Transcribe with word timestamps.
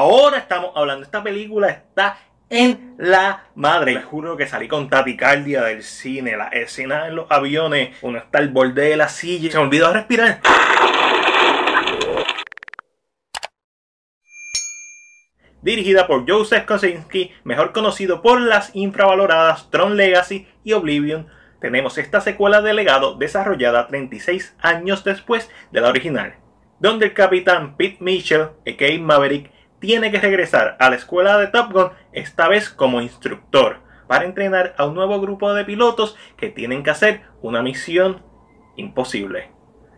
ahora 0.00 0.38
estamos 0.38 0.72
hablando. 0.74 1.04
Esta 1.04 1.22
película 1.22 1.68
está 1.68 2.18
en 2.48 2.94
la 2.98 3.44
madre. 3.54 3.94
Les 3.94 4.04
juro 4.04 4.36
que 4.36 4.46
salí 4.46 4.66
con 4.66 4.88
taticardia 4.88 5.62
del 5.62 5.82
cine, 5.82 6.36
la 6.36 6.48
escena 6.48 7.06
en 7.06 7.16
los 7.16 7.30
aviones, 7.30 7.96
uno 8.02 8.18
está 8.18 8.38
al 8.38 8.48
borde 8.48 8.88
de 8.88 8.96
la 8.96 9.08
silla, 9.08 9.50
se 9.50 9.58
me 9.58 9.64
olvidó 9.64 9.92
respirar. 9.92 10.40
dirigida 15.62 16.06
por 16.06 16.26
Joseph 16.26 16.64
Kosinski, 16.64 17.32
mejor 17.44 17.72
conocido 17.72 18.22
por 18.22 18.40
las 18.40 18.74
infravaloradas 18.74 19.70
Tron 19.70 19.94
Legacy 19.94 20.48
y 20.64 20.72
Oblivion, 20.72 21.26
tenemos 21.60 21.98
esta 21.98 22.22
secuela 22.22 22.62
de 22.62 22.72
legado 22.72 23.16
desarrollada 23.16 23.86
36 23.86 24.56
años 24.60 25.04
después 25.04 25.50
de 25.70 25.82
la 25.82 25.90
original, 25.90 26.36
donde 26.78 27.04
el 27.04 27.12
capitán 27.12 27.76
Pete 27.76 27.98
Mitchell, 28.00 28.52
a.k.a. 28.66 28.98
Maverick, 28.98 29.52
tiene 29.80 30.12
que 30.12 30.20
regresar 30.20 30.76
a 30.78 30.90
la 30.90 30.96
escuela 30.96 31.38
de 31.38 31.48
Top 31.48 31.72
Gun, 31.72 31.90
esta 32.12 32.48
vez 32.48 32.70
como 32.70 33.00
instructor, 33.00 33.78
para 34.06 34.24
entrenar 34.24 34.74
a 34.76 34.86
un 34.86 34.94
nuevo 34.94 35.20
grupo 35.20 35.52
de 35.54 35.64
pilotos 35.64 36.16
que 36.36 36.48
tienen 36.48 36.82
que 36.82 36.90
hacer 36.90 37.22
una 37.42 37.62
misión 37.62 38.22
imposible. 38.76 39.50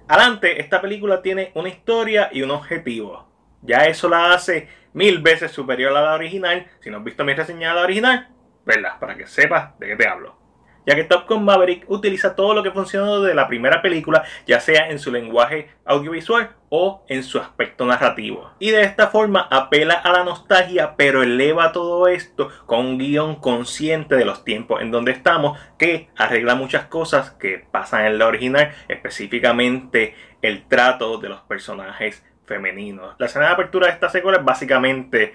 Adelante, 0.08 0.60
esta 0.60 0.80
película 0.80 1.22
tiene 1.22 1.52
una 1.54 1.68
historia 1.68 2.28
y 2.32 2.42
un 2.42 2.50
objetivo. 2.50 3.28
Ya 3.62 3.86
eso 3.86 4.08
la 4.08 4.32
hace 4.32 4.68
mil 4.92 5.20
veces 5.22 5.50
superior 5.52 5.96
a 5.96 6.02
la 6.02 6.14
original. 6.14 6.66
Si 6.80 6.90
no 6.90 6.98
has 6.98 7.04
visto 7.04 7.24
mi 7.24 7.34
reseña 7.34 7.70
de 7.70 7.74
la 7.76 7.82
original, 7.82 8.28
verla 8.64 8.98
para 8.98 9.16
que 9.16 9.26
sepas 9.26 9.78
de 9.78 9.88
qué 9.88 9.96
te 9.96 10.08
hablo. 10.08 10.41
Ya 10.86 10.94
que 10.96 11.04
Top 11.04 11.28
Gun 11.28 11.44
Maverick 11.44 11.88
utiliza 11.88 12.34
todo 12.34 12.54
lo 12.54 12.62
que 12.62 12.70
funcionó 12.70 13.20
de 13.20 13.34
la 13.34 13.46
primera 13.46 13.82
película, 13.82 14.24
ya 14.46 14.60
sea 14.60 14.88
en 14.88 14.98
su 14.98 15.12
lenguaje 15.12 15.68
audiovisual 15.84 16.50
o 16.70 17.04
en 17.08 17.22
su 17.22 17.38
aspecto 17.38 17.84
narrativo. 17.86 18.50
Y 18.58 18.70
de 18.70 18.82
esta 18.82 19.08
forma 19.08 19.46
apela 19.50 19.94
a 19.94 20.10
la 20.12 20.24
nostalgia, 20.24 20.94
pero 20.96 21.22
eleva 21.22 21.72
todo 21.72 22.08
esto 22.08 22.50
con 22.66 22.80
un 22.80 22.98
guion 22.98 23.36
consciente 23.36 24.16
de 24.16 24.24
los 24.24 24.44
tiempos 24.44 24.82
en 24.82 24.90
donde 24.90 25.12
estamos, 25.12 25.58
que 25.78 26.08
arregla 26.16 26.54
muchas 26.54 26.86
cosas 26.86 27.30
que 27.30 27.64
pasan 27.70 28.06
en 28.06 28.18
la 28.18 28.26
original, 28.26 28.72
específicamente 28.88 30.16
el 30.42 30.66
trato 30.66 31.18
de 31.18 31.28
los 31.28 31.40
personajes 31.42 32.24
femeninos. 32.44 33.14
La 33.18 33.26
escena 33.26 33.46
de 33.46 33.52
apertura 33.52 33.86
de 33.86 33.92
esta 33.92 34.08
secuela 34.08 34.38
es 34.38 34.44
básicamente 34.44 35.34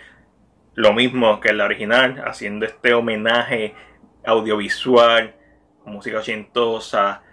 lo 0.76 0.94
mismo 0.94 1.39
que 1.39 1.50
en 1.50 1.58
la 1.58 1.66
original, 1.66 2.22
haciendo 2.26 2.66
este 2.66 2.94
homenaje 2.94 3.73
audiovisual, 4.26 5.37
música 5.88 6.20
ochentosa 6.20 7.24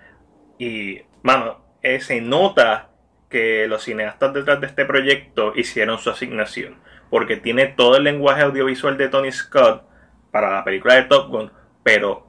y, 0.59 1.03
mano, 1.23 1.65
eh, 1.83 2.01
se 2.01 2.21
nota 2.21 2.91
que 3.29 3.67
los 3.69 3.83
cineastas 3.83 4.33
detrás 4.33 4.61
de 4.61 4.69
este 4.69 4.85
proyecto 4.85 5.53
hicieron 5.57 5.99
su 5.99 6.11
asignación, 6.11 6.77
porque 7.11 7.37
tiene 7.37 7.67
todo 7.67 7.97
el 7.97 8.05
lenguaje 8.05 8.43
audiovisual 8.43 8.97
de 8.97 9.09
Tony 9.09 9.33
Scott 9.33 9.85
para 10.31 10.51
la 10.51 10.65
película 10.65 10.95
de 10.95 11.03
Top 11.03 11.31
Gun, 11.31 11.53
pero 11.83 12.27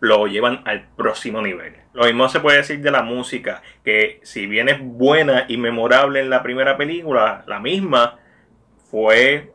lo 0.00 0.26
llevan 0.26 0.62
al 0.64 0.88
próximo 0.96 1.42
nivel. 1.42 1.76
Lo 1.92 2.04
mismo 2.04 2.28
se 2.28 2.40
puede 2.40 2.58
decir 2.58 2.80
de 2.80 2.90
la 2.90 3.02
música, 3.02 3.62
que 3.84 4.20
si 4.22 4.46
bien 4.46 4.68
es 4.68 4.78
buena 4.80 5.46
y 5.48 5.56
memorable 5.56 6.20
en 6.20 6.30
la 6.30 6.42
primera 6.42 6.76
película, 6.76 7.44
la 7.46 7.58
misma 7.58 8.18
fue 8.90 9.52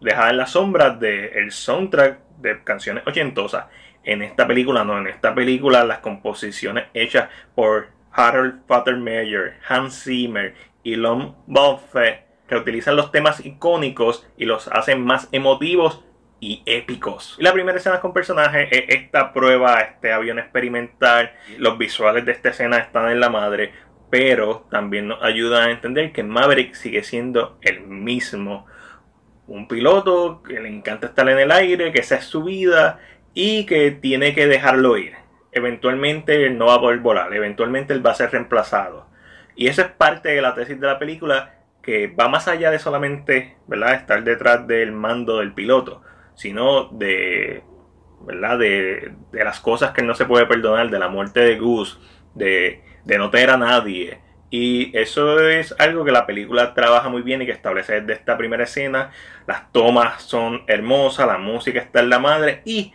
dejada 0.00 0.30
en 0.30 0.36
las 0.38 0.50
sombras 0.50 0.98
del 0.98 1.50
soundtrack 1.50 2.20
de 2.38 2.62
canciones 2.64 3.06
ochentosas. 3.06 3.66
En 4.06 4.22
esta 4.22 4.46
película 4.46 4.84
no, 4.84 4.98
en 4.98 5.08
esta 5.08 5.34
película 5.34 5.84
las 5.84 5.98
composiciones 5.98 6.84
hechas 6.94 7.28
por 7.56 7.88
Harold 8.12 8.64
Fattermeyer, 8.68 9.58
Hans 9.68 10.04
Zimmer 10.04 10.54
y 10.84 10.94
Lon 10.94 11.34
Buffett 11.48 12.24
reutilizan 12.48 12.94
los 12.94 13.10
temas 13.10 13.44
icónicos 13.44 14.24
y 14.36 14.44
los 14.44 14.68
hacen 14.68 15.04
más 15.04 15.28
emotivos 15.32 16.04
y 16.38 16.62
épicos. 16.66 17.34
Y 17.40 17.42
la 17.42 17.52
primera 17.52 17.78
escena 17.78 18.00
con 18.00 18.12
personajes 18.12 18.68
es 18.70 18.84
esta 18.90 19.32
prueba, 19.32 19.80
este 19.80 20.12
avión 20.12 20.38
experimental. 20.38 21.32
Los 21.58 21.76
visuales 21.76 22.24
de 22.24 22.30
esta 22.30 22.50
escena 22.50 22.78
están 22.78 23.10
en 23.10 23.18
la 23.18 23.28
madre, 23.28 23.72
pero 24.08 24.68
también 24.70 25.08
nos 25.08 25.20
ayuda 25.20 25.64
a 25.64 25.70
entender 25.72 26.12
que 26.12 26.22
Maverick 26.22 26.74
sigue 26.74 27.02
siendo 27.02 27.58
el 27.60 27.80
mismo. 27.80 28.66
Un 29.48 29.66
piloto 29.66 30.42
que 30.44 30.60
le 30.60 30.68
encanta 30.68 31.08
estar 31.08 31.28
en 31.28 31.38
el 31.38 31.50
aire, 31.50 31.90
que 31.90 32.00
esa 32.00 32.16
es 32.16 32.24
su 32.24 32.44
vida 32.44 33.00
y 33.36 33.66
que 33.66 33.92
tiene 33.92 34.34
que 34.34 34.48
dejarlo 34.48 34.96
ir. 34.96 35.12
Eventualmente 35.52 36.46
él 36.46 36.58
no 36.58 36.66
va 36.66 36.74
a 36.74 36.80
poder 36.80 36.98
volar, 36.98 37.32
eventualmente 37.34 37.92
él 37.92 38.04
va 38.04 38.10
a 38.10 38.14
ser 38.14 38.32
reemplazado. 38.32 39.06
Y 39.54 39.68
eso 39.68 39.82
es 39.82 39.88
parte 39.88 40.30
de 40.30 40.42
la 40.42 40.54
tesis 40.54 40.80
de 40.80 40.86
la 40.86 40.98
película 40.98 41.54
que 41.82 42.08
va 42.08 42.28
más 42.28 42.48
allá 42.48 42.70
de 42.70 42.78
solamente 42.78 43.56
¿verdad? 43.68 43.94
estar 43.94 44.24
detrás 44.24 44.66
del 44.66 44.90
mando 44.90 45.38
del 45.38 45.52
piloto 45.52 46.02
sino 46.36 46.84
de, 46.90 47.62
¿verdad? 48.20 48.58
De, 48.58 49.12
las 49.32 49.58
cosas 49.58 49.90
que 49.92 50.02
no 50.02 50.14
se 50.14 50.26
puede 50.26 50.46
perdonar, 50.46 50.90
de 50.90 50.98
la 50.98 51.08
muerte 51.08 51.40
de 51.40 51.58
Gus, 51.58 51.98
de, 52.34 52.82
de 53.04 53.18
no 53.18 53.30
tener 53.30 53.50
a 53.50 53.56
nadie. 53.56 54.20
Y 54.50 54.96
eso 54.96 55.40
es 55.40 55.74
algo 55.78 56.04
que 56.04 56.12
la 56.12 56.26
película 56.26 56.72
trabaja 56.72 57.08
muy 57.08 57.22
bien 57.22 57.42
y 57.42 57.46
que 57.46 57.52
establece 57.52 58.00
desde 58.00 58.12
esta 58.12 58.38
primera 58.38 58.64
escena. 58.64 59.10
Las 59.46 59.72
tomas 59.72 60.22
son 60.22 60.62
hermosas, 60.68 61.26
la 61.26 61.38
música 61.38 61.80
está 61.80 62.00
en 62.00 62.10
la 62.10 62.20
madre 62.20 62.62
y 62.64 62.92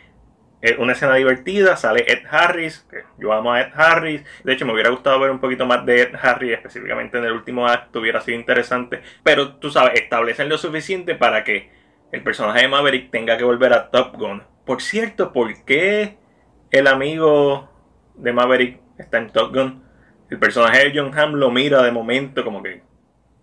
una 0.77 0.93
escena 0.93 1.15
divertida. 1.15 1.75
Sale 1.75 2.05
Ed 2.07 2.25
Harris, 2.29 2.85
que 2.89 3.03
yo 3.17 3.33
amo 3.33 3.53
a 3.53 3.61
Ed 3.61 3.71
Harris. 3.73 4.23
De 4.43 4.53
hecho, 4.53 4.65
me 4.65 4.73
hubiera 4.73 4.89
gustado 4.89 5.19
ver 5.19 5.31
un 5.31 5.39
poquito 5.39 5.65
más 5.65 5.85
de 5.85 6.03
Ed 6.03 6.15
Harris, 6.21 6.53
específicamente 6.53 7.17
en 7.17 7.25
el 7.25 7.33
último 7.33 7.67
acto, 7.67 7.99
hubiera 7.99 8.21
sido 8.21 8.37
interesante. 8.37 9.01
Pero 9.23 9.55
tú 9.55 9.71
sabes, 9.71 9.99
establecen 9.99 10.49
lo 10.49 10.57
suficiente 10.57 11.15
para 11.15 11.43
que 11.43 11.69
el 12.11 12.23
personaje 12.23 12.61
de 12.61 12.67
Maverick 12.67 13.09
tenga 13.09 13.37
que 13.37 13.43
volver 13.43 13.73
a 13.73 13.89
Top 13.89 14.15
Gun. 14.17 14.43
Por 14.65 14.81
cierto, 14.81 15.33
¿por 15.33 15.65
qué 15.65 16.17
el 16.69 16.87
amigo 16.87 17.69
de 18.15 18.33
Maverick 18.33 18.79
está 18.97 19.17
en 19.17 19.31
Top 19.31 19.53
Gun? 19.53 19.83
El 20.29 20.39
personaje 20.39 20.89
de 20.89 20.99
John 20.99 21.17
Hamm 21.17 21.33
lo 21.35 21.51
mira 21.51 21.81
de 21.81 21.91
momento 21.91 22.43
como 22.43 22.61
que, 22.61 22.83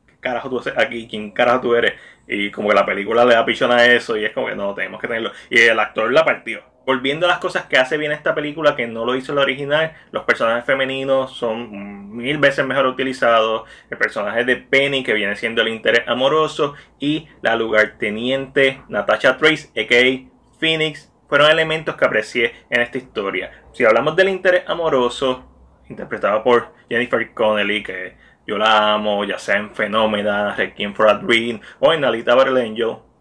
¿qué 0.07 0.15
carajo 0.21 0.49
tú 0.49 0.61
haces 0.61 0.75
aquí? 0.77 1.07
¿Quién 1.09 1.33
carajo 1.33 1.61
tú 1.61 1.75
eres? 1.75 1.95
Y 2.27 2.51
como 2.51 2.69
que 2.69 2.75
la 2.75 2.87
película 2.87 3.25
le 3.25 3.35
da 3.35 3.45
pichón 3.45 3.73
a 3.73 3.85
eso 3.87 4.17
y 4.17 4.25
es 4.25 4.33
como 4.33 4.47
que 4.47 4.55
no, 4.55 4.75
tenemos 4.75 5.01
que 5.01 5.09
tenerlo. 5.09 5.33
Y 5.51 5.59
el 5.59 5.79
actor 5.79 6.13
la 6.13 6.25
partió 6.25 6.63
volviendo 6.89 7.27
a 7.27 7.29
las 7.29 7.39
cosas 7.39 7.67
que 7.67 7.77
hace 7.77 7.99
bien 7.99 8.13
esta 8.13 8.35
película, 8.35 8.75
que 8.75 8.87
no 8.87 9.05
lo 9.05 9.15
hizo 9.15 9.35
la 9.35 9.43
original, 9.43 9.93
los 10.11 10.25
personajes 10.25 10.65
femeninos 10.65 11.37
son 11.37 12.17
mil 12.17 12.39
veces 12.39 12.65
mejor 12.65 12.87
utilizados. 12.87 13.69
El 13.91 13.99
personaje 13.99 14.43
de 14.47 14.57
Penny, 14.57 15.03
que 15.03 15.13
viene 15.13 15.37
siendo 15.37 15.61
el 15.61 15.69
interés 15.69 16.09
amoroso, 16.09 16.73
y 16.99 17.29
la 17.43 17.57
lugarteniente 17.57 18.81
Natasha 18.89 19.37
Trace, 19.37 19.69
a.k.a. 19.79 20.31
Phoenix, 20.59 21.13
fueron 21.29 21.51
elementos 21.51 21.95
que 21.95 22.07
aprecié 22.07 22.55
en 22.71 22.81
esta 22.81 22.97
historia. 22.97 23.65
Si 23.75 23.85
hablamos 23.85 24.17
del 24.17 24.31
interés 24.31 24.63
amoroso, 24.67 25.45
interpretado 25.91 26.43
por 26.43 26.73
Jennifer 26.89 27.35
Connelly, 27.35 27.83
que 27.83 28.17
yo 28.47 28.57
la 28.57 28.95
amo, 28.95 29.27
ya 29.27 29.39
sea 29.39 29.59
en 29.59 29.73
Fenómena, 29.73 30.55
Requiem 30.57 30.95
for 30.95 31.11
a 31.11 31.19
Dream 31.19 31.61
o 31.81 31.93
en 31.93 32.03
Alita 32.03 32.35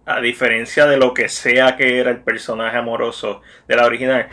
a 0.07 0.21
diferencia 0.21 0.85
de 0.85 0.95
lo 0.95 1.13
que 1.13 1.27
sea 1.27 1.75
que 1.75 1.99
era 1.99 2.09
el 2.09 2.21
personaje 2.21 2.77
amoroso 2.77 3.41
de 3.67 3.75
la 3.75 3.85
original. 3.85 4.29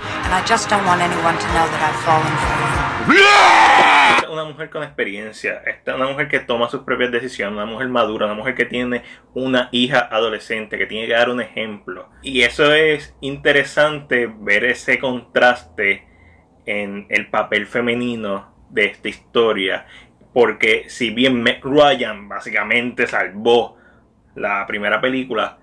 Una 4.31 4.45
mujer 4.45 4.71
con 4.71 4.85
experiencia, 4.85 5.63
una 5.87 6.07
mujer 6.07 6.29
que 6.29 6.39
toma 6.39 6.69
sus 6.69 6.83
propias 6.83 7.11
decisiones, 7.11 7.55
una 7.55 7.67
mujer 7.67 7.89
madura, 7.89 8.27
una 8.27 8.37
mujer 8.37 8.55
que 8.55 8.67
tiene 8.67 9.03
una 9.35 9.69
hija 9.73 10.09
adolescente, 10.13 10.79
que 10.79 10.87
tiene 10.87 11.09
que 11.09 11.13
dar 11.13 11.29
un 11.29 11.41
ejemplo. 11.41 12.09
Y 12.23 12.43
eso 12.43 12.73
es 12.73 13.17
interesante 13.21 14.33
ver 14.33 14.65
ese 14.65 15.01
contraste 15.01 16.07
en 16.67 17.07
el 17.09 17.29
papel 17.31 17.67
femenino 17.67 18.55
de 18.71 18.87
esta 18.87 19.09
historia. 19.09 19.87
Porque 20.33 20.85
si 20.89 21.11
bien 21.11 21.43
Meg 21.43 21.65
Ryan 21.65 22.29
básicamente 22.29 23.09
salvó 23.09 23.77
la 24.35 24.67
primera 24.67 25.01
película, 25.01 25.59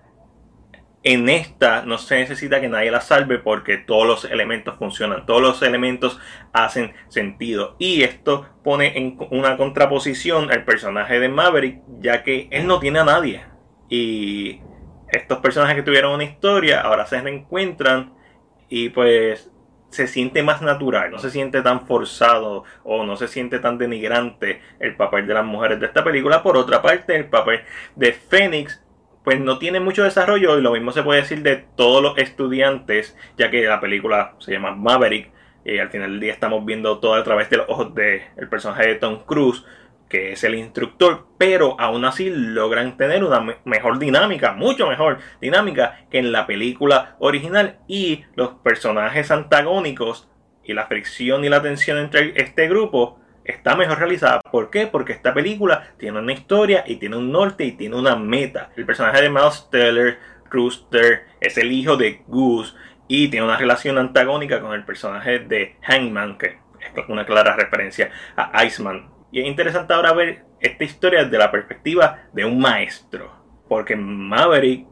en 1.04 1.30
esta 1.30 1.84
no 1.84 1.98
se 1.98 2.16
necesita 2.16 2.62
que 2.62 2.70
nadie 2.70 2.92
la 2.92 3.02
salve 3.02 3.40
porque 3.40 3.78
todos 3.78 4.06
los 4.06 4.26
elementos 4.26 4.76
funcionan, 4.78 5.26
todos 5.26 5.42
los 5.42 5.62
elementos 5.64 6.20
hacen 6.54 6.94
sentido. 7.08 7.76
Y 7.80 8.04
esto 8.04 8.48
pone 8.64 8.98
en 8.98 9.18
una 9.32 9.58
contraposición 9.58 10.52
al 10.52 10.64
personaje 10.64 11.20
de 11.20 11.30
Maverick, 11.30 11.82
ya 12.00 12.24
que 12.24 12.48
él 12.52 12.68
no 12.68 12.80
tiene 12.80 13.00
a 13.00 13.06
nadie. 13.06 13.42
Y 13.90 14.62
estos 15.10 15.40
personajes 15.40 15.76
que 15.76 15.84
tuvieron 15.84 16.14
una 16.14 16.24
historia 16.24 16.82
ahora 16.82 17.06
se 17.06 17.20
reencuentran 17.20 18.14
y 18.70 18.90
pues 18.90 19.52
se 19.90 20.08
siente 20.08 20.42
más 20.42 20.62
natural, 20.62 21.12
no 21.12 21.20
se 21.20 21.30
siente 21.30 21.62
tan 21.62 21.86
forzado 21.86 22.64
o 22.84 23.04
no 23.06 23.18
se 23.18 23.28
siente 23.28 23.60
tan 23.60 23.78
denigrante 23.78 24.62
el 24.80 24.96
papel 24.96 25.28
de 25.28 25.34
las 25.34 25.46
mujeres 25.46 25.80
de 25.82 25.88
esta 25.88 26.04
película. 26.04 26.42
Por 26.42 26.56
otra 26.56 26.82
parte, 26.82 27.16
el 27.16 27.26
papel 27.26 27.62
de 27.96 28.14
Fénix 28.14 28.81
pues 29.24 29.40
no 29.40 29.60
tiene 29.60 29.80
mucho 29.80 30.04
desarrollo 30.04 30.58
y 30.58 30.62
lo 30.62 30.72
mismo 30.72 30.92
se 30.92 31.04
puede 31.04 31.22
decir 31.22 31.44
de 31.44 31.58
todos 31.76 32.02
los 32.02 32.18
estudiantes, 32.18 33.16
ya 33.38 33.52
que 33.52 33.64
la 33.64 33.80
película 33.80 34.36
se 34.40 34.52
llama 34.52 34.76
Maverick 34.76 35.32
y 35.64 35.78
al 35.78 35.90
final 35.90 36.12
del 36.12 36.20
día 36.20 36.34
estamos 36.34 36.66
viendo 36.66 37.00
todo 37.00 37.14
a 37.14 37.24
través 37.24 37.50
de 37.50 37.58
los 37.58 37.70
ojos 37.70 37.94
del 37.94 38.50
personaje 38.50 38.88
de 38.88 38.96
Tom 38.96 39.24
Cruise, 39.26 39.64
que 40.10 40.34
es 40.34 40.44
el 40.44 40.56
instructor, 40.56 41.28
pero 41.38 41.80
aún 41.80 42.04
así 42.04 42.30
logran 42.30 42.98
tener 42.98 43.24
una 43.24 43.40
mejor 43.64 43.98
dinámica, 43.98 44.54
mucho 44.54 44.88
mejor 44.88 45.20
dinámica 45.40 46.06
que 46.10 46.18
en 46.18 46.34
la 46.34 46.48
película 46.48 47.16
original 47.20 47.80
y 47.88 48.26
los 48.36 48.50
personajes 48.56 49.32
antagónicos 49.32 50.28
y 50.66 50.74
la 50.74 50.88
fricción 50.88 51.46
y 51.46 51.50
la 51.50 51.62
tensión 51.62 51.98
entre 51.98 52.34
este 52.42 52.68
grupo 52.68 53.21
está 53.44 53.76
mejor 53.76 54.00
realizada. 54.00 54.42
¿Por 54.52 54.70
qué? 54.70 54.88
Porque 54.88 55.14
esta 55.14 55.34
película 55.34 55.94
tiene 55.98 56.20
una 56.20 56.34
historia 56.34 56.84
y 56.86 56.96
tiene 56.98 57.18
un 57.18 57.32
norte 57.32 57.64
y 57.66 57.74
tiene 57.74 57.96
una 57.96 58.16
meta. 58.16 58.70
El 58.76 58.86
personaje 58.86 59.22
de 59.22 59.30
Miles 59.30 59.68
Teller, 59.72 60.20
Rooster, 60.50 61.26
es 61.40 61.58
el 61.58 61.72
hijo 61.72 61.98
de 61.98 62.22
Goose 62.28 62.74
y 63.08 63.30
tiene 63.30 63.46
una 63.46 63.58
relación 63.58 63.98
antagónica 63.98 64.62
con 64.62 64.74
el 64.74 64.86
personaje 64.86 65.40
de 65.40 65.76
Hangman, 65.82 66.38
que 66.38 66.60
es 66.80 67.10
una 67.10 67.26
clara 67.26 67.56
referencia 67.56 68.10
a 68.36 68.64
Iceman. 68.64 69.10
Y 69.32 69.42
es 69.42 69.48
interesante 69.48 69.94
ahora 69.94 70.14
ver 70.14 70.44
esta 70.60 70.84
historia 70.84 71.24
desde 71.24 71.38
la 71.38 71.52
perspectiva 71.52 72.24
de 72.34 72.46
un 72.46 72.60
maestro. 72.60 73.32
Porque 73.68 73.96
Maverick 73.96 74.86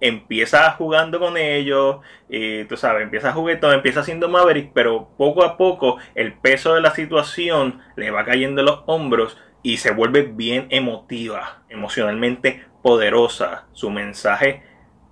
empieza 0.00 0.70
jugando 0.72 1.18
con 1.18 1.36
ellos, 1.36 1.98
y 2.28 2.64
tú 2.64 2.76
sabes, 2.76 3.02
empieza 3.02 3.32
juguetón, 3.32 3.74
empieza 3.74 4.02
siendo 4.02 4.28
Maverick, 4.28 4.72
pero 4.72 5.08
poco 5.16 5.44
a 5.44 5.56
poco 5.56 5.98
el 6.14 6.34
peso 6.34 6.74
de 6.74 6.80
la 6.80 6.90
situación 6.90 7.80
le 7.96 8.10
va 8.10 8.24
cayendo 8.24 8.60
en 8.60 8.66
los 8.66 8.82
hombros 8.86 9.38
y 9.62 9.78
se 9.78 9.92
vuelve 9.92 10.22
bien 10.22 10.66
emotiva, 10.70 11.62
emocionalmente 11.68 12.64
poderosa. 12.82 13.66
Su 13.72 13.90
mensaje 13.90 14.62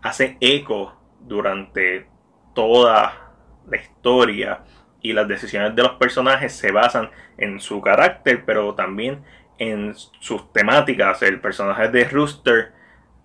hace 0.02 0.37
eco 0.40 0.94
durante 1.20 2.06
toda 2.55 3.32
la 3.67 3.76
historia 3.76 4.64
y 5.00 5.12
las 5.12 5.26
decisiones 5.26 5.75
de 5.75 5.82
los 5.82 5.93
personajes 5.93 6.52
se 6.52 6.70
basan 6.70 7.11
en 7.38 7.61
su 7.61 7.81
carácter, 7.81 8.44
pero 8.44 8.75
también 8.75 9.25
en 9.58 9.94
sus 9.94 10.52
temáticas. 10.52 11.23
El 11.23 11.40
personaje 11.40 11.88
de 11.88 12.05
Rooster, 12.05 12.73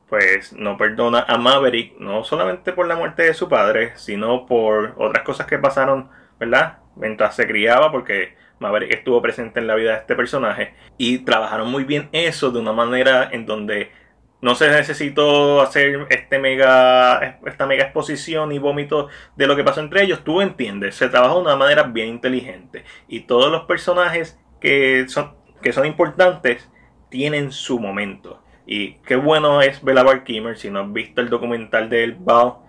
pues 0.09 0.53
no 0.53 0.77
perdona 0.77 1.25
a 1.27 1.37
Maverick, 1.37 1.97
no 1.99 2.23
solamente 2.23 2.71
por 2.73 2.87
la 2.87 2.95
muerte 2.95 3.23
de 3.23 3.33
su 3.33 3.49
padre, 3.49 3.91
sino 3.95 4.45
por 4.45 4.95
otras 4.97 5.23
cosas 5.23 5.47
que 5.47 5.57
pasaron, 5.57 6.09
¿verdad? 6.39 6.79
Mientras 6.95 7.35
se 7.35 7.45
criaba, 7.45 7.91
porque 7.91 8.35
Maverick 8.59 8.93
estuvo 8.93 9.21
presente 9.21 9.59
en 9.59 9.67
la 9.67 9.75
vida 9.75 9.91
de 9.91 9.97
este 9.99 10.15
personaje. 10.15 10.73
Y 10.97 11.19
trabajaron 11.19 11.69
muy 11.69 11.83
bien 11.83 12.09
eso 12.11 12.51
de 12.51 12.59
una 12.59 12.73
manera 12.73 13.29
en 13.31 13.45
donde 13.45 13.91
no 14.39 14.55
se 14.55 14.69
necesitó 14.69 15.61
hacer 15.61 16.07
este 16.09 16.39
mega, 16.39 17.39
esta 17.45 17.65
mega 17.65 17.85
exposición 17.85 18.51
y 18.51 18.59
vómito 18.59 19.09
de 19.35 19.47
lo 19.47 19.55
que 19.55 19.63
pasó 19.63 19.81
entre 19.81 20.03
ellos. 20.03 20.23
Tú 20.23 20.41
entiendes, 20.41 20.95
se 20.95 21.09
trabajó 21.09 21.35
de 21.35 21.41
una 21.41 21.55
manera 21.55 21.83
bien 21.83 22.09
inteligente. 22.09 22.83
Y 23.07 23.21
todos 23.21 23.51
los 23.51 23.65
personajes 23.65 24.39
que 24.61 25.05
son, 25.09 25.35
que 25.61 25.73
son 25.73 25.85
importantes 25.85 26.69
tienen 27.09 27.51
su 27.51 27.79
momento. 27.79 28.41
Y 28.67 28.95
qué 29.05 29.15
bueno 29.15 29.61
es 29.61 29.83
ver 29.83 29.97
a 29.97 30.23
Kimmer. 30.23 30.57
Si 30.57 30.69
no 30.69 30.81
has 30.81 30.93
visto 30.93 31.21
el 31.21 31.29
documental 31.29 31.89
de 31.89 32.03
él, 32.03 32.17
va 32.27 32.59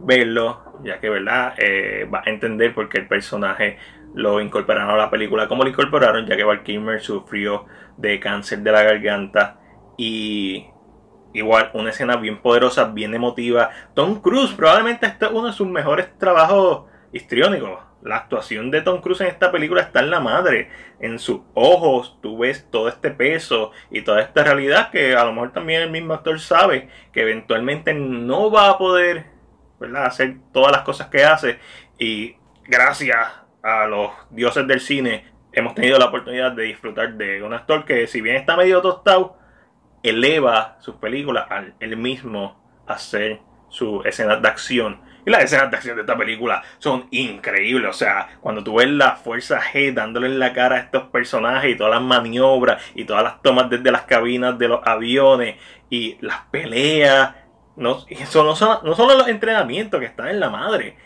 verlo, 0.00 0.74
ya 0.84 1.00
que 1.00 1.08
verdad 1.08 1.54
eh, 1.56 2.06
va 2.12 2.22
a 2.26 2.30
entender 2.30 2.74
por 2.74 2.88
qué 2.88 2.98
el 2.98 3.06
personaje 3.06 3.78
lo 4.14 4.40
incorporaron 4.40 4.90
a 4.90 4.96
la 4.96 5.10
película 5.10 5.48
como 5.48 5.62
lo 5.62 5.70
incorporaron, 5.70 6.26
ya 6.26 6.36
que 6.36 6.44
Val 6.44 6.62
Kimmer 6.62 7.00
sufrió 7.00 7.64
de 7.96 8.20
cáncer 8.20 8.58
de 8.58 8.72
la 8.72 8.82
garganta 8.82 9.58
y 9.96 10.66
Igual, 11.36 11.70
una 11.74 11.90
escena 11.90 12.16
bien 12.16 12.40
poderosa, 12.40 12.84
bien 12.84 13.12
emotiva. 13.12 13.68
Tom 13.92 14.22
Cruise, 14.22 14.54
probablemente 14.54 15.04
este 15.04 15.26
es 15.26 15.32
uno 15.32 15.48
de 15.48 15.52
sus 15.52 15.68
mejores 15.68 16.16
trabajos 16.16 16.84
histriónicos. 17.12 17.78
La 18.06 18.18
actuación 18.18 18.70
de 18.70 18.82
Tom 18.82 19.00
Cruise 19.00 19.20
en 19.22 19.26
esta 19.26 19.50
película 19.50 19.82
está 19.82 19.98
en 19.98 20.10
la 20.10 20.20
madre. 20.20 20.70
En 21.00 21.18
sus 21.18 21.40
ojos 21.54 22.16
tú 22.22 22.38
ves 22.38 22.70
todo 22.70 22.88
este 22.88 23.10
peso 23.10 23.72
y 23.90 24.02
toda 24.02 24.22
esta 24.22 24.44
realidad 24.44 24.92
que 24.92 25.16
a 25.16 25.24
lo 25.24 25.32
mejor 25.32 25.52
también 25.52 25.82
el 25.82 25.90
mismo 25.90 26.14
actor 26.14 26.38
sabe 26.38 26.88
que 27.12 27.22
eventualmente 27.22 27.94
no 27.94 28.48
va 28.48 28.70
a 28.70 28.78
poder 28.78 29.26
¿verdad? 29.80 30.06
hacer 30.06 30.36
todas 30.52 30.70
las 30.70 30.82
cosas 30.82 31.08
que 31.08 31.24
hace. 31.24 31.58
Y 31.98 32.36
gracias 32.68 33.26
a 33.60 33.86
los 33.86 34.12
dioses 34.30 34.68
del 34.68 34.80
cine 34.80 35.24
hemos 35.50 35.74
tenido 35.74 35.98
la 35.98 36.06
oportunidad 36.06 36.52
de 36.52 36.62
disfrutar 36.62 37.14
de 37.14 37.42
un 37.42 37.54
actor 37.54 37.84
que 37.84 38.06
si 38.06 38.20
bien 38.20 38.36
está 38.36 38.56
medio 38.56 38.80
tostado, 38.82 39.36
eleva 40.04 40.76
sus 40.78 40.94
películas 40.94 41.46
al 41.50 41.96
mismo 41.96 42.84
hacer 42.86 43.40
su 43.68 44.02
escena 44.04 44.36
de 44.36 44.46
acción. 44.46 45.00
Y 45.26 45.30
las 45.30 45.42
escenas 45.42 45.72
de 45.72 45.76
acción 45.76 45.96
de 45.96 46.02
esta 46.02 46.16
película 46.16 46.62
son 46.78 47.08
increíbles. 47.10 47.90
O 47.90 47.92
sea, 47.92 48.38
cuando 48.40 48.62
tú 48.62 48.76
ves 48.76 48.88
la 48.88 49.16
fuerza 49.16 49.60
G 49.60 49.92
dándole 49.92 50.28
en 50.28 50.38
la 50.38 50.52
cara 50.52 50.76
a 50.76 50.78
estos 50.78 51.08
personajes 51.08 51.72
y 51.72 51.76
todas 51.76 51.94
las 51.94 52.02
maniobras 52.02 52.80
y 52.94 53.04
todas 53.04 53.24
las 53.24 53.42
tomas 53.42 53.68
desde 53.68 53.90
las 53.90 54.02
cabinas 54.02 54.56
de 54.56 54.68
los 54.68 54.86
aviones 54.86 55.56
y 55.90 56.16
las 56.20 56.42
peleas. 56.52 57.34
No, 57.74 58.06
eso 58.08 58.44
no 58.44 58.54
son, 58.54 58.78
no 58.84 58.94
solo 58.94 59.16
los 59.16 59.26
entrenamientos 59.26 59.98
que 59.98 60.06
están 60.06 60.28
en 60.28 60.38
la 60.38 60.48
madre. 60.48 60.96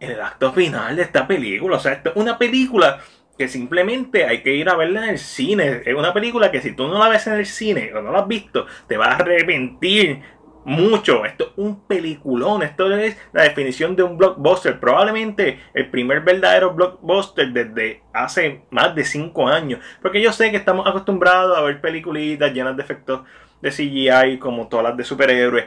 El 0.00 0.22
acto 0.22 0.54
final 0.54 0.96
de 0.96 1.02
esta 1.02 1.26
película. 1.26 1.76
O 1.76 1.80
sea, 1.80 1.92
esto 1.92 2.10
es 2.10 2.16
una 2.16 2.38
película 2.38 3.00
que 3.36 3.48
simplemente 3.48 4.24
hay 4.24 4.42
que 4.42 4.54
ir 4.54 4.70
a 4.70 4.76
verla 4.76 5.04
en 5.04 5.10
el 5.10 5.18
cine. 5.18 5.82
Es 5.84 5.94
una 5.94 6.14
película 6.14 6.50
que 6.50 6.62
si 6.62 6.72
tú 6.72 6.88
no 6.88 6.98
la 6.98 7.10
ves 7.10 7.26
en 7.26 7.34
el 7.34 7.44
cine 7.44 7.92
o 7.94 8.00
no 8.00 8.10
la 8.10 8.20
has 8.20 8.28
visto, 8.28 8.66
te 8.86 8.96
vas 8.96 9.08
a 9.08 9.22
arrepentir 9.22 10.22
mucho. 10.66 11.24
Esto 11.24 11.44
es 11.44 11.50
un 11.56 11.86
peliculón. 11.86 12.62
Esto 12.62 12.94
es 12.94 13.16
la 13.32 13.44
definición 13.44 13.96
de 13.96 14.02
un 14.02 14.18
blockbuster. 14.18 14.78
Probablemente 14.78 15.60
el 15.72 15.90
primer 15.90 16.20
verdadero 16.20 16.74
blockbuster 16.74 17.52
desde 17.52 18.02
hace 18.12 18.62
más 18.70 18.94
de 18.94 19.04
5 19.04 19.48
años. 19.48 19.80
Porque 20.02 20.20
yo 20.20 20.32
sé 20.32 20.50
que 20.50 20.56
estamos 20.56 20.86
acostumbrados 20.86 21.56
a 21.56 21.62
ver 21.62 21.80
peliculitas 21.80 22.52
llenas 22.52 22.76
de 22.76 22.82
efectos 22.82 23.22
de 23.62 23.70
CGI 23.70 24.38
como 24.38 24.68
todas 24.68 24.84
las 24.84 24.96
de 24.96 25.04
superhéroes. 25.04 25.66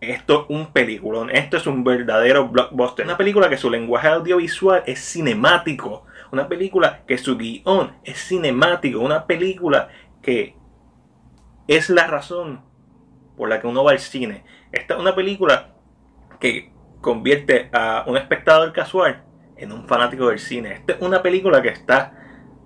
Esto 0.00 0.46
es 0.48 0.56
un 0.56 0.72
peliculón. 0.72 1.28
Esto 1.30 1.58
es 1.58 1.66
un 1.66 1.84
verdadero 1.84 2.48
blockbuster. 2.48 3.04
Una 3.04 3.18
película 3.18 3.50
que 3.50 3.58
su 3.58 3.68
lenguaje 3.68 4.08
audiovisual 4.08 4.82
es 4.86 5.00
cinemático 5.00 6.06
una 6.32 6.48
película 6.48 7.02
que 7.06 7.18
su 7.18 7.36
guion 7.36 7.92
es 8.04 8.18
cinemático, 8.18 9.00
una 9.00 9.26
película 9.26 9.88
que 10.22 10.56
es 11.66 11.90
la 11.90 12.06
razón 12.06 12.62
por 13.40 13.48
la 13.48 13.58
que 13.58 13.66
uno 13.66 13.82
va 13.82 13.92
al 13.92 14.00
cine. 14.00 14.44
Esta 14.70 14.92
es 14.92 15.00
una 15.00 15.14
película 15.14 15.72
que 16.40 16.74
convierte 17.00 17.70
a 17.72 18.04
un 18.06 18.18
espectador 18.18 18.70
casual 18.74 19.24
en 19.56 19.72
un 19.72 19.88
fanático 19.88 20.28
del 20.28 20.38
cine. 20.38 20.74
Esta 20.74 20.92
es 20.92 21.00
una 21.00 21.22
película 21.22 21.62
que 21.62 21.70
está 21.70 22.18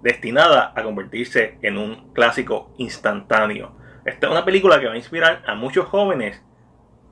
destinada 0.03 0.73
a 0.75 0.82
convertirse 0.82 1.61
en 1.62 1.79
un 1.79 2.12
clásico 2.12 2.75
instantáneo. 2.79 3.76
Esta 4.05 4.26
es 4.26 4.32
una 4.32 4.44
película 4.44 4.81
que 4.81 4.88
va 4.88 4.94
a 4.94 4.97
inspirar 4.97 5.44
a 5.47 5.55
muchos 5.55 5.87
jóvenes 5.87 6.43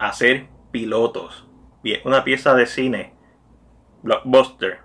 a 0.00 0.12
ser 0.12 0.48
pilotos. 0.72 1.48
Una 2.04 2.24
pieza 2.24 2.56
de 2.56 2.66
cine 2.66 3.14
blockbuster 4.02 4.80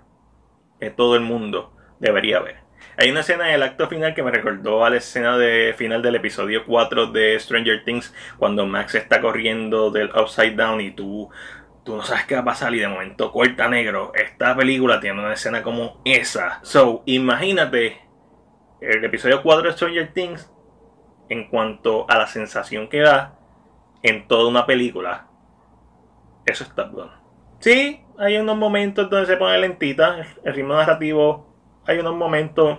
que 0.78 0.90
todo 0.90 1.16
el 1.16 1.22
mundo 1.22 1.74
debería 1.98 2.38
ver. 2.38 2.58
Hay 2.96 3.10
una 3.10 3.20
escena 3.20 3.48
en 3.48 3.54
el 3.54 3.62
acto 3.62 3.88
final 3.88 4.14
que 4.14 4.22
me 4.22 4.30
recordó 4.30 4.84
a 4.84 4.90
la 4.90 4.96
escena 4.96 5.38
de 5.38 5.74
final 5.76 6.02
del 6.02 6.16
episodio 6.16 6.64
4 6.66 7.06
de 7.08 7.38
Stranger 7.38 7.84
Things, 7.84 8.14
cuando 8.38 8.66
Max 8.66 8.94
está 8.94 9.20
corriendo 9.20 9.90
del 9.90 10.10
Upside 10.10 10.56
Down 10.56 10.80
y 10.80 10.90
tú, 10.90 11.30
tú 11.84 11.96
no 11.96 12.02
sabes 12.02 12.24
qué 12.26 12.34
va 12.34 12.40
a 12.40 12.44
pasar 12.44 12.74
y 12.74 12.80
de 12.80 12.88
momento 12.88 13.30
corta 13.30 13.68
negro. 13.68 14.12
Esta 14.14 14.56
película 14.56 15.00
tiene 15.00 15.20
una 15.20 15.32
escena 15.32 15.62
como 15.62 16.02
esa. 16.04 16.60
So, 16.62 17.02
imagínate 17.06 18.00
el 18.80 19.04
episodio 19.04 19.42
4 19.42 19.62
de 19.62 19.72
Stranger 19.72 20.12
Things 20.12 20.52
en 21.28 21.48
cuanto 21.48 22.06
a 22.08 22.18
la 22.18 22.26
sensación 22.26 22.88
que 22.88 23.00
da 23.00 23.38
en 24.02 24.26
toda 24.26 24.48
una 24.48 24.66
película. 24.66 25.28
Eso 26.46 26.64
está 26.64 26.84
bueno. 26.84 27.12
Sí, 27.60 28.02
hay 28.18 28.36
unos 28.36 28.56
momentos 28.56 29.10
donde 29.10 29.26
se 29.26 29.36
pone 29.36 29.58
lentita, 29.58 30.24
el 30.44 30.54
ritmo 30.54 30.74
narrativo, 30.74 31.47
hay 31.88 31.98
unos 31.98 32.14
momentos 32.14 32.78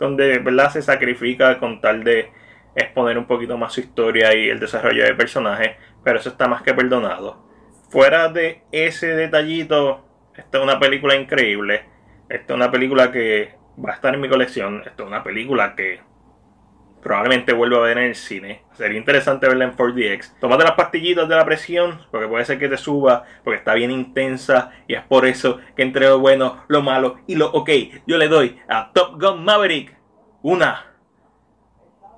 donde 0.00 0.40
¿verdad? 0.40 0.70
se 0.70 0.82
sacrifica 0.82 1.58
con 1.58 1.80
tal 1.80 2.02
de 2.02 2.32
exponer 2.74 3.16
un 3.16 3.26
poquito 3.26 3.56
más 3.56 3.72
su 3.72 3.80
historia 3.80 4.34
y 4.34 4.50
el 4.50 4.58
desarrollo 4.58 5.04
de 5.04 5.14
personajes, 5.14 5.76
pero 6.04 6.18
eso 6.18 6.30
está 6.30 6.48
más 6.48 6.62
que 6.62 6.74
perdonado. 6.74 7.46
Fuera 7.88 8.28
de 8.28 8.62
ese 8.72 9.06
detallito, 9.14 10.04
esta 10.34 10.58
es 10.58 10.64
una 10.64 10.78
película 10.78 11.14
increíble. 11.14 11.84
Esta 12.28 12.52
es 12.52 12.56
una 12.56 12.70
película 12.70 13.12
que 13.12 13.54
va 13.82 13.92
a 13.92 13.94
estar 13.94 14.12
en 14.12 14.20
mi 14.20 14.28
colección. 14.28 14.82
Esta 14.84 15.04
es 15.04 15.08
una 15.08 15.22
película 15.22 15.76
que 15.76 16.00
probablemente 17.06 17.52
vuelva 17.52 17.76
a 17.78 17.82
ver 17.82 17.98
en 17.98 18.04
el 18.06 18.14
cine. 18.16 18.64
Sería 18.72 18.98
interesante 18.98 19.46
verla 19.46 19.64
en 19.64 19.76
4DX. 19.76 20.40
Tómate 20.40 20.64
las 20.64 20.72
pastillitas 20.72 21.28
de 21.28 21.36
la 21.36 21.44
presión, 21.44 22.00
porque 22.10 22.26
puede 22.26 22.44
ser 22.44 22.58
que 22.58 22.68
te 22.68 22.76
suba, 22.76 23.22
porque 23.44 23.58
está 23.58 23.74
bien 23.74 23.92
intensa, 23.92 24.72
y 24.88 24.94
es 24.94 25.04
por 25.04 25.24
eso 25.24 25.60
que 25.76 25.84
entre 25.84 26.08
lo 26.08 26.18
bueno, 26.18 26.64
lo 26.66 26.82
malo 26.82 27.18
y 27.28 27.36
lo 27.36 27.52
ok, 27.52 27.70
yo 28.08 28.18
le 28.18 28.26
doy 28.26 28.58
a 28.68 28.90
Top 28.92 29.22
Gun 29.22 29.44
Maverick 29.44 29.96
una 30.42 30.96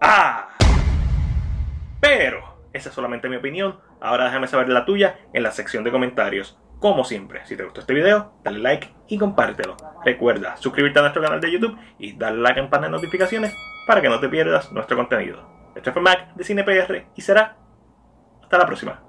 A. 0.00 0.56
Pero, 2.00 2.62
esa 2.72 2.88
es 2.88 2.94
solamente 2.94 3.28
mi 3.28 3.36
opinión. 3.36 3.78
Ahora 4.00 4.24
déjame 4.24 4.46
saber 4.46 4.70
la 4.70 4.86
tuya 4.86 5.18
en 5.34 5.42
la 5.42 5.52
sección 5.52 5.84
de 5.84 5.90
comentarios. 5.90 6.58
Como 6.78 7.04
siempre, 7.04 7.44
si 7.44 7.56
te 7.56 7.64
gustó 7.64 7.80
este 7.80 7.92
video, 7.92 8.32
dale 8.42 8.60
like 8.60 8.88
y 9.06 9.18
compártelo. 9.18 9.76
Recuerda 10.02 10.56
suscribirte 10.56 10.98
a 10.98 11.02
nuestro 11.02 11.20
canal 11.20 11.42
de 11.42 11.52
YouTube 11.52 11.76
y 11.98 12.16
darle 12.16 12.38
a 12.38 12.42
la 12.42 12.54
campana 12.54 12.86
de 12.86 12.92
notificaciones 12.92 13.54
para 13.88 14.02
que 14.02 14.08
no 14.10 14.20
te 14.20 14.28
pierdas 14.28 14.70
nuestro 14.70 14.98
contenido. 14.98 15.40
Esto 15.74 15.94
fue 15.94 16.02
Mac 16.02 16.34
de 16.34 16.44
CinePR 16.44 17.06
y 17.16 17.22
será 17.22 17.56
hasta 18.42 18.58
la 18.58 18.66
próxima. 18.66 19.00